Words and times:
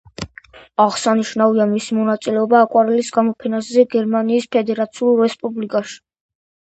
აღსანიშნავია 0.85 1.67
მისი 1.73 1.97
მონაწილეობა 1.99 2.63
აკვარელის 2.67 3.13
გამოფენაზე 3.21 3.87
გერმანიის 3.95 4.49
ფედერაციულ 4.59 5.23
რესპუბლიკაში. 5.25 6.01